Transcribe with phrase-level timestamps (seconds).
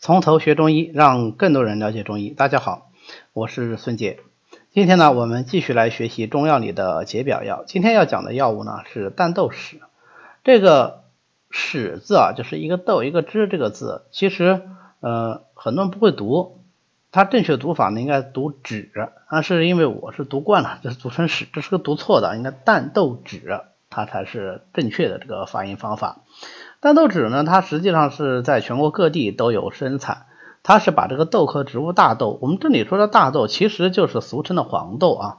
[0.00, 2.30] 从头学中医，让更多人了解中医。
[2.30, 2.90] 大家好，
[3.34, 4.20] 我是孙杰。
[4.72, 7.64] 今天呢，我们继续来学习中药里的解表药。
[7.66, 9.76] 今天要讲的药物呢是淡豆豉。
[10.42, 11.04] 这个
[11.50, 14.62] 豉字啊，就是一个豆一个汁这个字，其实
[15.00, 16.62] 呃很多人不会读，
[17.12, 18.90] 它正确读法呢应该读脂，
[19.30, 26.20] 但是因为我是读惯了，这是读成豉，这是个读错的，应该淡豆豉，它才是正确的这个发音方法。
[26.80, 30.26] 大豆豉呢，它实际上是在全国各地都有生产。
[30.62, 35.38] 它是把这个豆科植物大豆，我们这里说的大豆，其实就是俗称的黄豆啊。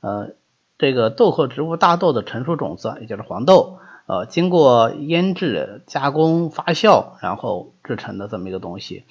[0.00, 0.30] 呃，
[0.78, 9.04] 这个豆科植物大豆的成熟种子，也就是黄豆，呃，经过腌制、加工、发酵，然后制成的这么一个东西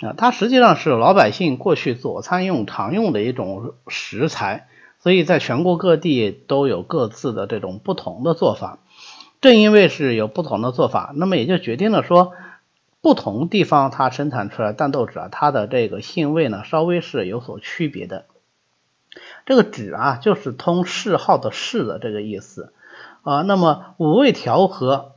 [0.00, 0.14] 啊。
[0.16, 4.68] 它实际上是老百姓过去佐餐用常用的一种食材，
[4.98, 8.78] 所以在全国各地都有各自的这种不同的做法。
[9.46, 12.32] 正因为是有不同的做法，那么也就决定了说，
[13.00, 18.24] 不同地方它生产出来淡豆豉啊，它的这个性味呢稍微是有所区别的。
[19.44, 22.72] 这个脂啊，就是通嗜好的嗜的这个意思
[23.22, 23.42] 啊。
[23.42, 25.12] 那么五味调和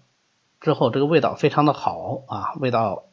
[0.62, 3.06] 之后，这个味道非常的好啊，味道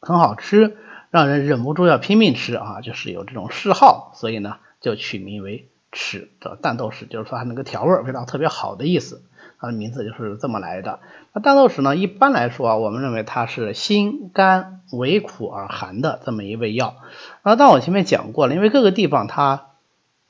[0.00, 0.78] 很好吃，
[1.10, 9.22] 让人忍不住要拼命吃啊，就是有这种嗜好，所以呢就取名为豉的淡豆豉，就是说它那个调味儿味道特别好的意思。
[9.60, 11.00] 它的名字就是这么来的。
[11.32, 16.96] 那大豆豉呢，一般来说啊，我们认为它是辛甘微苦而寒的这么一味药。
[17.42, 19.66] 那但我前面讲过了，因为各个地方它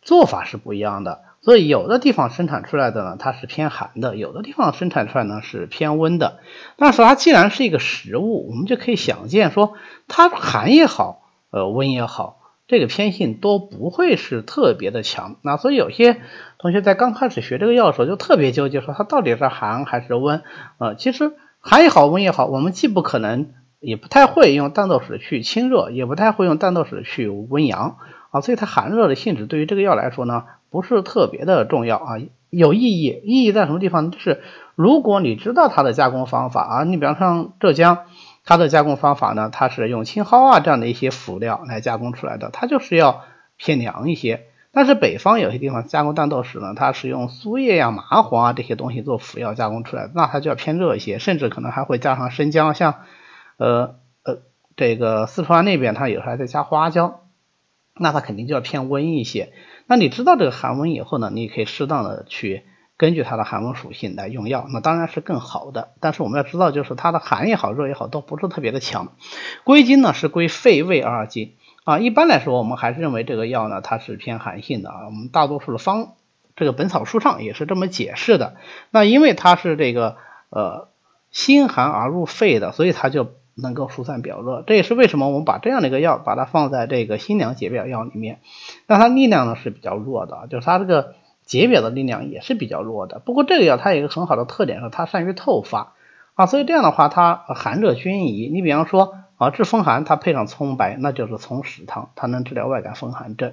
[0.03, 6.38] 做法是不一样的，所以有的地方生产出来的呢，它是偏寒的；有的地方生产出来呢是偏温的。
[6.77, 9.75] 但是它既然是一个食物，我们就可以想见说，
[10.09, 12.38] 它寒也好，呃，温也好。
[12.67, 16.17] 这个偏性都不会是特别的强，那所以有些
[16.59, 20.43] 同学在刚开始学这个药的时候就特别纠结，说它到底是寒还是温？
[20.79, 27.98] 呃，其实寒也好，温也好，我们既不可能，也不太会用淡豆豉去清热，也不太会用淡豆豉去温阳
[28.31, 32.15] 啊，所以它寒热的性质对于这个药来说呢，不是特别的重要啊，
[32.49, 34.11] 有意义，意义在什么地方？
[34.11, 34.41] 就是
[34.75, 38.06] 如果你知道它的加工方法啊，你比方像浙江。
[38.44, 43.25] 它的加工方法呢，它是用青蒿啊这样的一些辅料来加工出来的，它就是要
[43.56, 44.47] 偏凉一些。
[44.71, 52.97] 但是北方有些地方加工淡豆时呢，它是用苏叶呀、麻黄啊这些东西做辅料加工出来的，那它就要偏热一些，甚至可能还会加上生姜，像
[53.56, 54.38] 呃呃
[54.76, 57.21] 这个四川那边它有时候还在加花椒，
[57.94, 59.53] 那它肯定就要偏温一些。
[59.87, 62.65] 那你知道这个寒温以后呢，你可以适当的去。
[62.97, 65.88] 根据它的寒温属性来用药，那当然是更好的。
[65.99, 69.09] 但是我们要知道，就是它的寒也好，热也好，都不是特别的强。
[69.65, 71.99] 归经呢是归肺胃二经啊。
[71.99, 75.06] 一般来说，我们还是认为这个药呢它是偏寒性的啊。
[75.06, 76.12] 我们大多数的方
[76.55, 78.55] 这个本草书上也是这么解释的。
[78.93, 80.16] 那因为它是这个
[80.50, 80.87] 呃
[81.32, 84.62] 心寒而入肺的，所以它就能够疏散表热。
[84.65, 88.38] 这也是为什么我们把这样的一个药把它放在这个辛凉解表药里面。
[88.87, 91.16] 那它力量呢是比较弱的，就是它这个。
[91.44, 95.93] 解表的力量也是比较弱的，不过这个药它有一个很好的特点是它善于透发
[96.34, 98.49] 啊，所以这样的话它寒热均宜。
[98.53, 103.53] 你比方说啊治风寒，它配上葱白，那就是葱豉汤，它能治疗外感风寒症。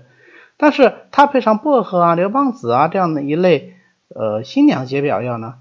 [0.57, 3.75] 但是它配上薄荷啊、刘邦子啊这样的一类
[4.07, 5.55] 呃辛凉解表药呢，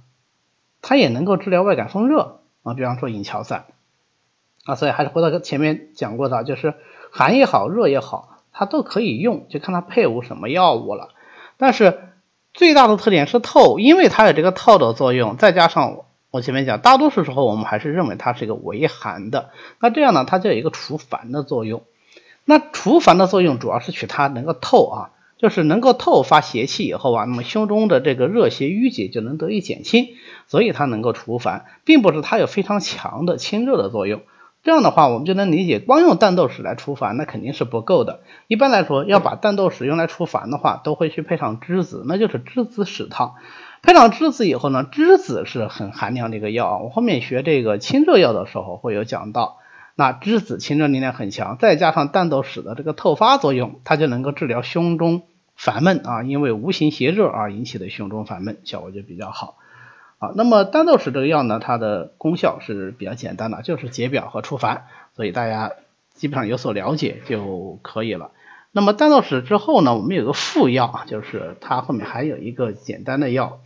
[0.83, 3.65] 它也能够治疗外感风热啊，比方说银翘散
[4.67, 6.75] 啊，所以还是回到前面讲过的，就是
[7.11, 11.09] 寒也好，热也好，它都可以用，就看它配伍什么药物了。
[11.57, 11.99] 但是
[12.53, 19.51] 最大的特点是透，因为它有这个透的作用，再加上我前面讲，大多数时候我们还是认为它是一个微寒的，
[19.81, 21.83] 那这样呢，它就有一个除烦的作用。
[22.45, 30.09] 那除烦的作用主要是取它能够透啊，就是能够透发邪气以后啊，那么胸中的这个热邪淤结就能得以减轻，
[30.49, 34.23] 所以它能够除烦，并不是它有非常强的清热的作用。
[34.63, 38.21] 这样的话，我们就能理解，光用淡豆豉来除烦，那肯定是不够的。
[38.47, 43.35] 一般来说，要把淡豆豉用来除烦的话，都会去配上栀子，那就是栀子豉汤。
[43.83, 46.79] 配上栀子以后呢，栀子是很寒凉的一个药啊。
[46.79, 49.57] 我后面学这个清热药的时候会有讲到，
[49.95, 55.23] 那栀子清热力量很强，再加上淡豆豉的这个透发作用，它就能够治疗胸中
[55.57, 59.57] 烦闷啊，因为无形邪热而引起的胸中烦闷，效果就比较好。
[60.21, 64.85] 啊，那么丹豆豉这个药呢，它的功效是比较简单的，就是解表和除烦，
[65.17, 65.73] 所以大家
[66.13, 68.31] 基本上有所了解就可以了。
[68.71, 73.61] 那么丹豆豉之后呢，我们有个副药，就是它后面还有一个简单的药，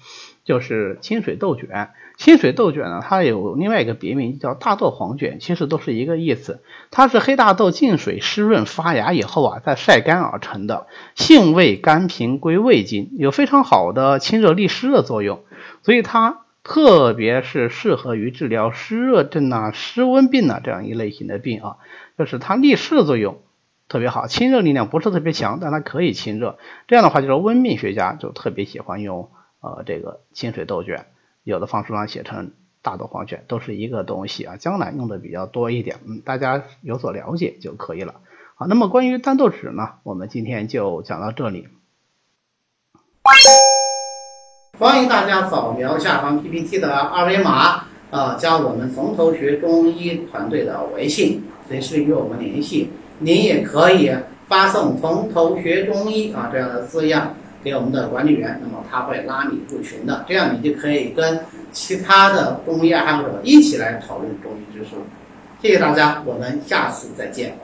[0.44, 1.90] 就是清水豆卷。
[2.16, 6.62] 清水豆卷呢，它有另外一个别名叫大豆黄卷，其实都是一个意思。
[6.92, 10.86] 它是黑大豆浸水湿润发芽以后啊，再晒干而成的，
[11.16, 15.40] 性味甘平，归胃经，有非常好的清热利湿的作用。
[15.82, 21.76] 所以它特别是适合于治疗湿热症啊、湿温病啊这样一类型的病啊，
[22.18, 23.42] 就是它利湿作用
[23.86, 26.58] 特别好，清热力量不是特别强，但它可以清热。
[26.88, 29.30] 这样的话，就是温病学家就特别喜欢用
[29.60, 31.04] 呃这个清水豆卷，
[31.42, 34.56] 有的方书上写成大豆黄卷，都是一个东西啊。
[34.56, 38.22] 江南用的比较多一点，嗯，大家有所了解就可以了。
[38.54, 41.68] 好，那么关于丹豆豉呢，我们今天就讲到这里。
[44.76, 52.90] 欢迎大家扫描下方 PPT 的二维码，啊，加我们从头学中医团队的微信，随时与我们联系。
[53.20, 54.10] 您也可以
[54.48, 61.38] 发送“从头学中医”啊这样的字样给我们的管理员，那么他会拉你入群的，这样你就可以跟
[61.70, 64.96] 其他的中医爱好者一起来讨论中医知识。
[65.62, 67.56] 谢谢大家，我们下次再见。